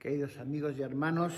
Queridos 0.00 0.38
amigos 0.38 0.76
y 0.78 0.82
hermanos, 0.82 1.34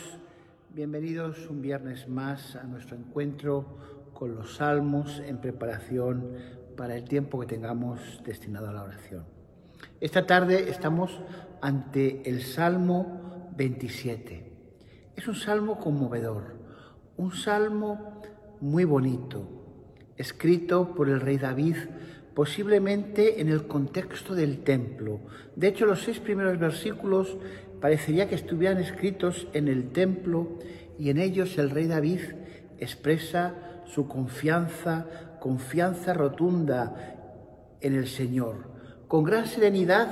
bienvenidos 0.73 1.51
un 1.51 1.61
viernes 1.61 2.09
más 2.09 2.55
a 2.55 2.63
nuestro 2.63 2.97
encuentro 2.97 3.77
con 4.15 4.37
los 4.37 4.55
salmos 4.55 5.19
en 5.27 5.39
preparación 5.39 6.29
para 6.77 6.95
el 6.95 7.03
tiempo 7.03 7.41
que 7.41 7.47
tengamos 7.47 8.23
destinado 8.25 8.69
a 8.69 8.73
la 8.73 8.85
oración. 8.85 9.25
Esta 10.01 10.29
tarde 10.29 10.71
estamos 10.71 11.21
ante 11.61 12.23
el 12.31 12.43
Salmo 12.43 13.51
27. 13.57 14.53
Es 15.17 15.27
un 15.27 15.35
salmo 15.35 15.81
conmovedor, 15.81 16.55
un 17.17 17.33
salmo 17.33 18.23
muy 18.61 18.85
bonito, 18.85 19.43
escrito 20.17 20.95
por 20.95 21.09
el 21.09 21.21
rey 21.21 21.37
David 21.37 21.79
posiblemente 22.35 23.41
en 23.41 23.49
el 23.49 23.67
contexto 23.67 24.35
del 24.35 24.65
templo. 24.65 25.21
De 25.57 25.69
hecho, 25.69 25.87
los 25.87 26.03
seis 26.03 26.19
primeros 26.19 26.59
versículos 26.59 27.37
parecería 27.81 28.29
que 28.29 28.35
estuvieran 28.35 28.79
escritos 28.79 29.49
en 29.53 29.69
el 29.69 29.91
templo 29.91 30.59
y 30.99 31.11
en 31.11 31.19
ellos 31.19 31.59
el 31.59 31.71
rey 31.71 31.87
David 31.87 32.21
expresa 32.79 33.55
su 33.87 34.09
confianza, 34.09 35.07
confianza 35.41 36.15
rotunda 36.15 37.77
en 37.81 37.95
el 37.95 38.07
Señor. 38.07 38.71
Con 39.09 39.25
gran 39.25 39.47
serenidad 39.47 40.09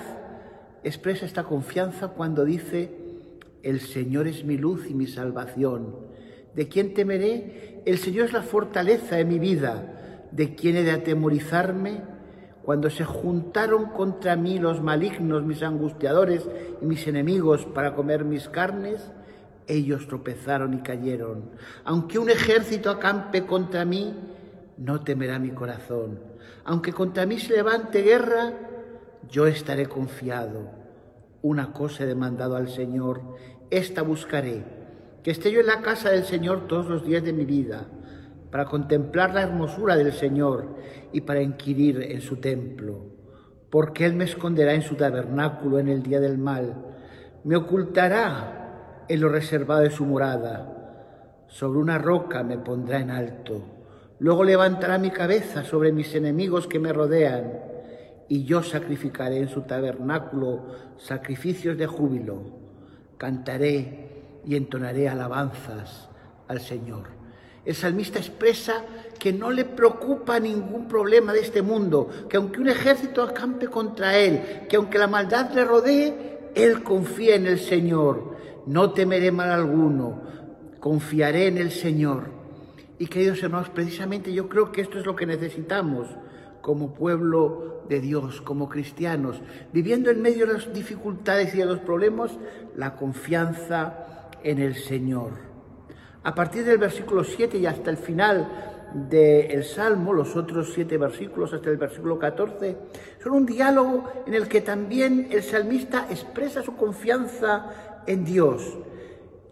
expresa 0.83 1.27
esta 1.27 1.45
confianza 1.45 2.09
cuando 2.09 2.45
dice, 2.45 2.91
el 3.63 3.81
Señor 3.81 4.27
es 4.27 4.45
mi 4.45 4.57
luz 4.57 4.87
y 4.89 4.95
mi 4.95 5.07
salvación. 5.07 5.97
¿De 6.55 6.69
quién 6.69 6.95
temeré? 6.95 7.83
El 7.87 7.99
Señor 7.99 8.27
es 8.27 8.33
la 8.33 8.43
fortaleza 8.43 9.17
de 9.17 9.25
mi 9.25 9.39
vida. 9.39 10.10
¿De 10.33 10.55
quién 10.55 10.77
he 10.77 10.85
de 10.85 10.93
atemorizarme? 10.93 12.03
Cuando 12.63 12.91
se 12.91 13.05
juntaron 13.05 13.87
contra 13.87 14.37
mí 14.37 14.59
los 14.59 14.81
malignos, 14.81 15.45
mis 15.45 15.63
angustiadores 15.63 16.49
y 16.81 16.85
mis 16.85 17.07
enemigos 17.07 17.67
para 17.67 17.95
comer 17.95 18.25
mis 18.25 18.49
carnes, 18.49 19.11
ellos 19.67 20.07
tropezaron 20.07 20.75
y 20.75 20.83
cayeron. 20.83 21.51
Aunque 21.85 22.19
un 22.19 22.31
ejército 22.31 22.91
acampe 22.91 23.47
contra 23.47 23.85
mí, 23.85 24.15
no 24.77 25.01
temerá 25.01 25.39
mi 25.39 25.51
corazón. 25.51 26.21
Aunque 26.65 26.93
contra 26.93 27.27
mí 27.27 27.39
se 27.39 27.55
levante 27.55 28.03
guerra, 28.03 28.53
yo 29.29 29.47
estaré 29.47 29.87
confiado. 29.87 30.71
Una 31.43 31.73
cosa 31.73 32.05
he 32.05 32.07
demandado 32.07 32.57
al 32.57 32.69
Señor, 32.69 33.23
esta 33.71 34.03
buscaré, 34.03 34.65
que 35.25 35.31
esté 35.31 35.51
yo 35.51 35.61
en 35.61 35.67
la 35.67 35.81
casa 35.81 36.11
del 36.11 36.25
Señor 36.25 36.67
todos 36.69 36.87
los 36.87 37.05
días 37.05 37.25
de 37.25 37.33
mi 37.33 37.45
vida 37.45 37.87
para 38.51 38.65
contemplar 38.65 39.33
la 39.33 39.43
hermosura 39.43 39.97
del 39.97 40.13
Señor 40.13 40.77
y 41.13 41.21
para 41.23 41.43
inquirir 41.43 42.03
en 42.03 42.21
su 42.21 42.37
templo. 42.37 43.07
Porque 43.71 44.05
Él 44.05 44.15
me 44.15 44.25
esconderá 44.25 44.75
en 44.75 44.83
su 44.83 44.97
tabernáculo 44.97 45.79
en 45.79 45.89
el 45.89 46.03
día 46.03 46.21
del 46.21 46.39
mal, 46.39 46.75
me 47.45 47.57
ocultará 47.57 49.05
en 49.09 49.21
lo 49.21 49.29
reservado 49.29 49.83
de 49.83 49.91
su 49.91 50.05
morada. 50.05 51.45
Sobre 51.47 51.79
una 51.79 51.99
roca 51.99 52.43
me 52.43 52.59
pondrá 52.59 53.01
en 53.01 53.11
alto. 53.11 53.63
Luego 54.19 54.45
levantará 54.45 54.99
mi 54.99 55.11
cabeza 55.11 55.65
sobre 55.65 55.93
mis 55.93 56.15
enemigos 56.15 56.67
que 56.67 56.79
me 56.79 56.93
rodean, 56.93 57.53
y 58.29 58.45
yo 58.45 58.63
sacrificaré 58.63 59.39
en 59.39 59.49
su 59.49 59.63
tabernáculo 59.63 60.67
sacrificios 60.99 61.77
de 61.77 61.87
júbilo. 61.87 62.43
Cantaré 63.19 64.41
y 64.45 64.57
entonaré 64.57 65.09
alabanzas 65.09 66.09
al 66.47 66.61
Señor. 66.61 67.20
El 67.65 67.75
salmista 67.75 68.19
expresa 68.19 68.85
que 69.19 69.33
no 69.33 69.51
le 69.51 69.65
preocupa 69.67 70.41
ningún 70.41 70.89
problema 70.89 71.33
de 71.33 71.41
este 71.41 71.61
mundo, 71.61 72.09
que 72.29 72.39
aunque 72.39 72.61
un 72.61 72.69
ejército 72.69 73.23
acampe 73.23 73.69
contra 73.69 74.17
él, 74.17 74.67
que 74.69 74.77
aunque 74.77 74.99
la 74.99 75.07
maldad 75.07 75.51
le 75.53 75.65
rodee, 75.65 76.51
él 76.55 76.83
confía 76.83 77.35
en 77.35 77.47
el 77.47 77.59
Señor. 77.59 78.37
No 78.67 78.93
temeré 78.93 79.31
mal 79.31 79.51
alguno, 79.51 80.23
confiaré 80.81 81.49
en 81.49 81.59
el 81.59 81.71
Señor. 81.71 82.31
Y 82.99 83.07
queridos 83.07 83.43
hermanos, 83.43 83.69
precisamente 83.71 84.33
yo 84.33 84.49
creo 84.49 84.73
que 84.73 84.81
esto 84.81 84.99
es 84.99 85.07
lo 85.07 85.17
que 85.17 85.27
necesitamos 85.27 86.09
como 86.61 86.95
pueblo 86.95 87.85
de 87.89 88.01
Dios, 88.01 88.41
como 88.41 88.69
cristianos, 88.69 89.41
viviendo 89.73 90.11
en 90.11 90.23
medio 90.23 90.47
de 90.47 90.55
las 90.55 90.73
dificultades 90.73 91.55
y 91.55 91.59
de 91.59 91.67
los 91.67 91.81
problemas, 91.81 92.33
la 92.77 92.97
confianza 92.97 94.29
en 94.43 94.59
el 94.59 94.77
Señor. 94.77 95.50
A 96.23 96.35
partir 96.35 96.65
del 96.65 96.79
versículo 96.79 97.25
7 97.25 97.59
y 97.59 97.67
hasta 97.67 97.91
el 97.91 97.97
final 97.97 98.49
del 98.93 99.65
Salmo, 99.65 100.13
los 100.13 100.37
otros 100.37 100.73
siete 100.75 100.99
versículos 100.99 101.53
hasta 101.53 101.71
el 101.71 101.77
versículo 101.77 102.19
14, 102.19 102.77
son 103.23 103.33
un 103.33 103.47
diálogo 103.47 104.05
en 104.27 104.35
el 104.35 104.49
que 104.49 104.61
también 104.61 105.29
el 105.31 105.43
salmista 105.43 106.07
expresa 106.11 106.63
su 106.63 106.77
confianza 106.77 108.03
en 108.07 108.25
Dios. 108.25 108.79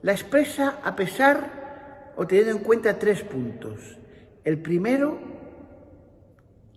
La 0.03 0.13
expresa 0.13 0.81
a 0.85 0.95
pesar 0.97 2.13
o 2.17 2.27
teniendo 2.27 2.53
en 2.53 2.59
cuenta 2.59 2.99
tres 2.99 3.23
puntos. 3.23 3.99
El 4.45 4.61
primero, 4.61 5.19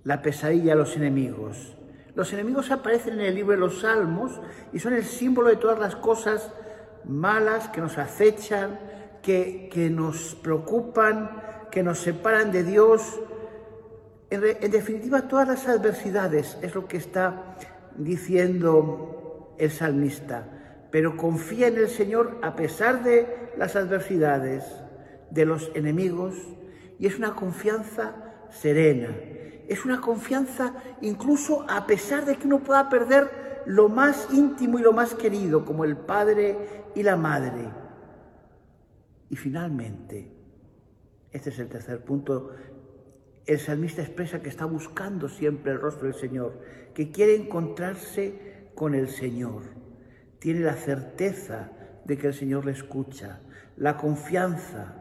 la 0.04 0.22
pesadilla 0.22 0.74
a 0.74 0.78
los 0.78 0.96
enemigos. 0.96 1.76
Los 2.16 2.32
enemigos 2.34 2.72
aparecen 2.72 3.16
en 3.16 3.22
el 3.22 3.36
libro 3.36 3.54
de 3.54 3.60
los 3.60 3.82
Salmos 3.82 4.40
y 4.74 4.80
son 4.80 4.94
el 4.94 5.04
símbolo 5.04 5.50
de 5.50 5.56
todas 5.56 5.80
las 5.80 5.96
cosas 5.96 6.52
malas 7.06 7.70
que 7.70 7.82
nos 7.82 7.98
acechan, 7.98 8.80
que, 9.22 9.90
nos 9.92 10.36
preocupan, 10.36 11.42
que 11.72 11.84
nos 11.84 12.00
separan 12.00 12.52
de 12.52 12.64
Dios. 12.64 13.20
En, 14.30 14.44
en, 14.44 14.72
definitiva, 14.72 15.28
todas 15.28 15.48
las 15.48 15.68
adversidades 15.68 16.58
es 16.62 16.74
lo 16.76 16.88
que 16.88 16.98
está 16.98 17.56
diciendo 17.98 19.56
el 19.58 19.72
salmista. 19.72 20.48
Pero 20.92 21.16
confía 21.16 21.68
en 21.68 21.78
el 21.78 21.90
Señor 21.90 22.40
a 22.42 22.56
pesar 22.56 23.04
de 23.04 23.52
las 23.58 23.76
adversidades, 23.76 24.64
de 25.30 25.46
los 25.46 25.72
enemigos, 25.76 26.36
y 27.00 27.08
es 27.08 27.18
una 27.18 27.36
confianza 27.36 28.16
serena. 28.50 29.10
Es 29.68 29.86
una 29.86 30.02
confianza 30.02 30.74
incluso 31.02 31.66
a 31.70 31.88
pesar 31.88 32.26
de 32.26 32.36
que 32.36 32.48
uno 32.48 32.60
pueda 32.60 32.90
perder 32.90 33.64
lo 33.66 33.90
más 33.90 34.28
íntimo 34.34 34.80
y 34.80 34.82
lo 34.82 34.92
más 34.92 35.14
querido, 35.14 35.64
como 35.66 35.86
el 35.86 35.96
padre 35.96 36.58
y 36.96 37.04
la 37.04 37.16
madre. 37.16 37.81
Y 39.32 39.38
finalmente, 39.38 40.30
este 41.32 41.52
es 41.52 41.60
el 41.60 41.70
tercer 41.70 42.04
punto, 42.04 42.52
el 43.46 43.60
salmista 43.60 44.02
expresa 44.02 44.42
que 44.42 44.50
está 44.50 44.66
buscando 44.66 45.30
siempre 45.30 45.72
el 45.72 45.80
rostro 45.80 46.08
del 46.08 46.16
Señor, 46.16 46.60
que 46.94 47.12
quiere 47.12 47.38
encontrarse 47.38 48.68
con 48.76 48.94
el 48.94 49.08
Señor. 49.08 49.64
Tiene 50.40 50.60
la 50.60 50.74
certeza 50.74 51.72
de 52.04 52.18
que 52.18 52.28
el 52.28 52.34
Señor 52.34 52.66
le 52.66 52.74
escucha, 52.74 53.40
la 53.78 53.96
confianza 53.96 54.96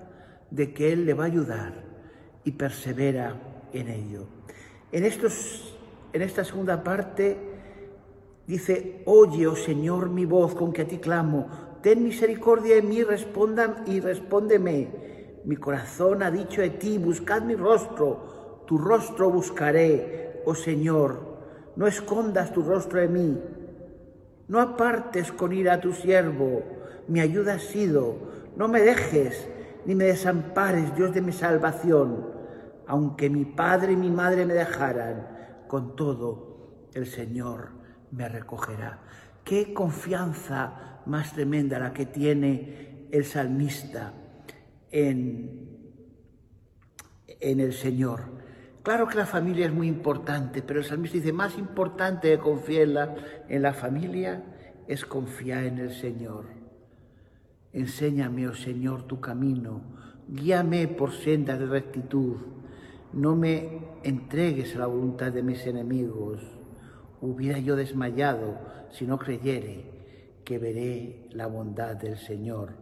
de 0.52 0.72
que 0.72 0.92
Él 0.92 1.06
le 1.06 1.14
va 1.14 1.24
a 1.24 1.26
ayudar 1.26 1.82
y 2.44 2.52
persevera 2.52 3.34
en 3.72 3.88
ello. 3.88 4.28
En, 4.92 5.04
estos, 5.04 5.76
en 6.12 6.22
esta 6.22 6.44
segunda 6.44 6.84
parte 6.84 7.36
dice, 8.46 9.02
oye, 9.06 9.48
oh 9.48 9.56
Señor, 9.56 10.08
mi 10.08 10.24
voz 10.24 10.54
con 10.54 10.72
que 10.72 10.82
a 10.82 10.86
ti 10.86 10.98
clamo, 10.98 11.69
ten 11.82 12.02
misericordia 12.02 12.76
de 12.76 12.82
mí, 12.82 13.02
respondan 13.02 13.84
y 13.86 14.00
respóndeme. 14.00 15.40
Mi 15.44 15.56
corazón 15.56 16.22
ha 16.22 16.30
dicho 16.30 16.60
de 16.60 16.70
ti, 16.70 16.98
buscad 16.98 17.42
mi 17.42 17.54
rostro, 17.54 18.64
tu 18.66 18.78
rostro 18.78 19.30
buscaré, 19.30 20.42
oh 20.44 20.54
Señor. 20.54 21.30
No 21.76 21.86
escondas 21.86 22.52
tu 22.52 22.62
rostro 22.62 23.00
de 23.00 23.08
mí. 23.08 23.40
No 24.48 24.60
apartes 24.60 25.32
con 25.32 25.52
ira 25.52 25.74
a 25.74 25.80
tu 25.80 25.92
siervo, 25.92 26.62
mi 27.08 27.20
ayuda 27.20 27.54
ha 27.54 27.58
sido. 27.58 28.16
No 28.56 28.68
me 28.68 28.80
dejes 28.80 29.48
ni 29.86 29.94
me 29.94 30.04
desampares, 30.04 30.94
Dios 30.96 31.14
de 31.14 31.22
mi 31.22 31.32
salvación. 31.32 32.26
Aunque 32.86 33.30
mi 33.30 33.44
padre 33.44 33.92
y 33.92 33.96
mi 33.96 34.10
madre 34.10 34.44
me 34.44 34.54
dejaran, 34.54 35.26
con 35.68 35.94
todo 35.94 36.88
el 36.94 37.06
Señor 37.06 37.68
me 38.10 38.28
recogerá. 38.28 38.98
Qué 39.44 39.72
confianza 39.72 40.89
más 41.06 41.32
tremenda 41.32 41.78
la 41.78 41.92
que 41.92 42.06
tiene 42.06 43.06
el 43.10 43.24
salmista 43.24 44.12
en, 44.90 45.68
en 47.26 47.60
el 47.60 47.72
Señor. 47.72 48.40
Claro 48.82 49.06
que 49.06 49.16
la 49.16 49.26
familia 49.26 49.66
es 49.66 49.72
muy 49.72 49.88
importante, 49.88 50.62
pero 50.62 50.80
el 50.80 50.86
salmista 50.86 51.18
dice, 51.18 51.32
más 51.32 51.58
importante 51.58 52.28
de 52.28 52.38
confiar 52.38 52.82
en 52.82 52.94
la, 52.94 53.14
en 53.48 53.62
la 53.62 53.72
familia 53.74 54.42
es 54.88 55.04
confiar 55.04 55.64
en 55.64 55.78
el 55.78 55.92
Señor. 55.92 56.46
Enséñame, 57.72 58.48
oh 58.48 58.54
Señor, 58.54 59.04
tu 59.04 59.20
camino, 59.20 59.82
guíame 60.28 60.88
por 60.88 61.12
sendas 61.12 61.58
de 61.58 61.66
rectitud, 61.66 62.36
no 63.12 63.36
me 63.36 63.80
entregues 64.02 64.74
a 64.74 64.80
la 64.80 64.86
voluntad 64.86 65.32
de 65.32 65.42
mis 65.42 65.66
enemigos 65.66 66.60
hubiera 67.20 67.58
yo 67.58 67.76
desmayado 67.76 68.58
si 68.90 69.06
no 69.06 69.18
creyere 69.18 69.99
que 70.50 70.58
veré 70.58 71.28
la 71.30 71.46
bondad 71.46 71.94
del 71.94 72.18
Señor 72.18 72.72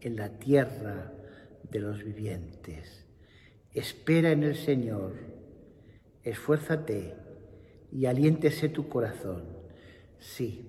en 0.00 0.16
la 0.16 0.40
tierra 0.40 1.12
de 1.70 1.78
los 1.78 2.02
vivientes. 2.02 3.06
Espera 3.72 4.32
en 4.32 4.42
el 4.42 4.56
Señor, 4.56 5.12
esfuérzate 6.24 7.14
y 7.92 8.06
aliéntese 8.06 8.70
tu 8.70 8.88
corazón. 8.88 9.44
Sí, 10.18 10.68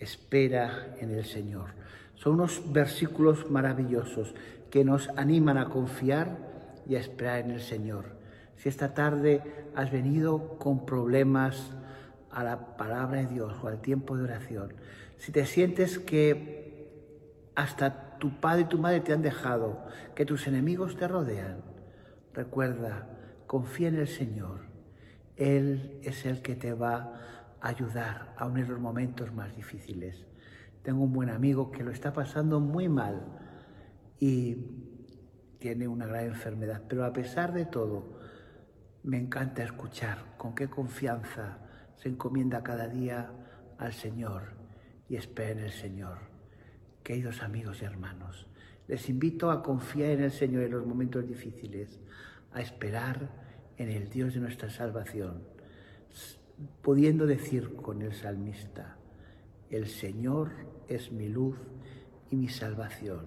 espera 0.00 0.96
en 0.98 1.12
el 1.12 1.24
Señor. 1.24 1.70
Son 2.16 2.34
unos 2.34 2.72
versículos 2.72 3.48
maravillosos 3.48 4.34
que 4.72 4.84
nos 4.84 5.08
animan 5.10 5.56
a 5.56 5.68
confiar 5.68 6.36
y 6.84 6.96
a 6.96 6.98
esperar 6.98 7.44
en 7.44 7.52
el 7.52 7.60
Señor. 7.60 8.06
Si 8.56 8.68
esta 8.68 8.92
tarde 8.92 9.40
has 9.76 9.92
venido 9.92 10.58
con 10.58 10.84
problemas 10.84 11.70
a 12.32 12.42
la 12.42 12.76
palabra 12.76 13.20
de 13.20 13.26
Dios 13.28 13.54
o 13.62 13.68
al 13.68 13.80
tiempo 13.80 14.16
de 14.16 14.24
oración, 14.24 14.72
si 15.22 15.30
te 15.30 15.46
sientes 15.46 16.00
que 16.00 17.52
hasta 17.54 18.18
tu 18.18 18.40
padre 18.40 18.62
y 18.62 18.64
tu 18.64 18.78
madre 18.78 19.02
te 19.02 19.12
han 19.12 19.22
dejado, 19.22 19.86
que 20.16 20.26
tus 20.26 20.48
enemigos 20.48 20.96
te 20.96 21.06
rodean, 21.06 21.62
recuerda, 22.34 23.08
confía 23.46 23.86
en 23.86 24.00
el 24.00 24.08
Señor. 24.08 24.62
Él 25.36 26.00
es 26.02 26.26
el 26.26 26.42
que 26.42 26.56
te 26.56 26.72
va 26.72 27.20
a 27.60 27.68
ayudar 27.68 28.34
aún 28.36 28.58
en 28.58 28.68
los 28.68 28.80
momentos 28.80 29.32
más 29.32 29.54
difíciles. 29.54 30.26
Tengo 30.82 31.04
un 31.04 31.12
buen 31.12 31.30
amigo 31.30 31.70
que 31.70 31.84
lo 31.84 31.92
está 31.92 32.12
pasando 32.12 32.58
muy 32.58 32.88
mal 32.88 33.22
y 34.18 34.56
tiene 35.60 35.86
una 35.86 36.06
gran 36.06 36.24
enfermedad, 36.24 36.82
pero 36.88 37.04
a 37.04 37.12
pesar 37.12 37.52
de 37.52 37.64
todo, 37.64 38.18
me 39.04 39.18
encanta 39.18 39.62
escuchar 39.62 40.34
con 40.36 40.56
qué 40.56 40.68
confianza 40.68 41.58
se 41.94 42.08
encomienda 42.08 42.64
cada 42.64 42.88
día 42.88 43.30
al 43.78 43.92
Señor 43.92 44.61
y 45.08 45.16
espera 45.16 45.50
en 45.50 45.58
el 45.60 45.72
Señor. 45.72 46.18
Queridos 47.02 47.42
amigos 47.42 47.82
y 47.82 47.84
hermanos, 47.84 48.46
les 48.88 49.08
invito 49.08 49.50
a 49.50 49.62
confiar 49.62 50.10
en 50.10 50.22
el 50.22 50.32
Señor 50.32 50.64
en 50.64 50.72
los 50.72 50.86
momentos 50.86 51.26
difíciles, 51.26 52.00
a 52.52 52.60
esperar 52.60 53.30
en 53.76 53.88
el 53.88 54.08
Dios 54.08 54.34
de 54.34 54.40
nuestra 54.40 54.70
salvación, 54.70 55.42
pudiendo 56.82 57.26
decir 57.26 57.74
con 57.76 58.02
el 58.02 58.14
salmista, 58.14 58.96
el 59.70 59.86
Señor 59.86 60.50
es 60.88 61.10
mi 61.10 61.28
luz 61.28 61.56
y 62.30 62.36
mi 62.36 62.48
salvación. 62.48 63.24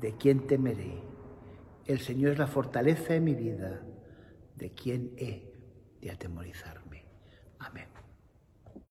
¿De 0.00 0.16
quién 0.16 0.46
temeré? 0.46 1.02
El 1.86 1.98
Señor 1.98 2.32
es 2.32 2.38
la 2.38 2.46
fortaleza 2.46 3.12
de 3.12 3.20
mi 3.20 3.34
vida. 3.34 3.82
¿De 4.56 4.70
quién 4.70 5.12
he 5.16 5.52
de 6.00 6.10
atemorizarme? 6.10 7.04
Amén. 7.58 7.91